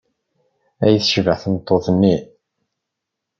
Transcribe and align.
Ay 0.85 0.95
tecbeḥ 1.01 1.37
tmeṭṭut-nni! 1.41 2.15